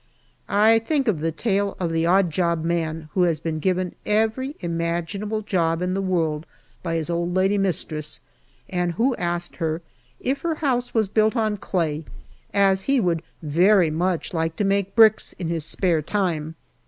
I 0.49 0.79
think 0.79 1.07
of 1.07 1.19
the 1.19 1.31
tale 1.31 1.77
of 1.79 1.91
the 1.93 2.07
odd 2.07 2.31
job 2.31 2.63
man 2.63 3.09
who 3.13 3.21
had 3.21 3.43
been 3.43 3.59
given 3.59 3.93
every 4.03 4.55
imaginable 4.59 5.43
job 5.43 5.79
in 5.83 5.93
the 5.93 6.01
world 6.01 6.47
by 6.81 6.95
his 6.95 7.07
old 7.11 7.35
lady 7.35 7.59
mistress, 7.59 8.19
and 8.67 8.93
who 8.93 9.15
asked 9.17 9.57
her 9.57 9.83
if 10.19 10.41
her 10.41 10.55
house 10.55 10.95
was 10.95 11.07
built 11.07 11.35
on 11.35 11.55
clay, 11.57 12.03
as 12.51 12.85
he 12.85 12.99
would 12.99 13.21
very 13.43 13.91
much 13.91 14.33
like 14.33 14.55
to 14.55 14.63
make 14.63 14.95
bricks 14.95 15.33
in 15.33 15.49
his 15.49 15.65
spare 15.65 16.01
time. 16.01 16.55